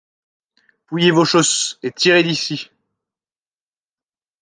Pouillez 0.87 1.11
vos 1.11 1.25
chausses 1.25 1.77
et 1.83 1.91
tirez 1.91 2.23
d’icy! 2.23 2.71